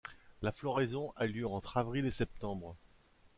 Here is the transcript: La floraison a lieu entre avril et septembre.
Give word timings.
La 0.41 0.51
floraison 0.51 1.13
a 1.15 1.27
lieu 1.27 1.45
entre 1.47 1.77
avril 1.77 2.07
et 2.07 2.09
septembre. 2.09 2.75